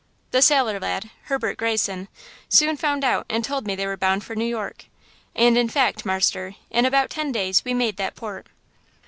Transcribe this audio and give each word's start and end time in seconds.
The 0.31 0.41
sailor 0.41 0.79
lad–Herbert 0.79 1.59
Greyson–soon 1.59 2.77
found 2.77 3.03
out 3.03 3.27
and 3.29 3.45
told 3.45 3.67
me 3.67 3.75
they 3.75 3.85
were 3.85 3.95
bound 3.97 4.23
for 4.23 4.35
New 4.35 4.45
York. 4.47 4.85
And, 5.35 5.55
in 5.59 5.69
fact, 5.69 6.07
marster, 6.07 6.55
in 6.71 6.87
about 6.87 7.11
ten 7.11 7.31
days 7.31 7.63
we 7.63 7.75
made 7.75 7.97
that 7.97 8.15
port. 8.15 8.47